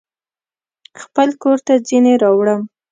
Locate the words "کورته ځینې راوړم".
1.41-2.61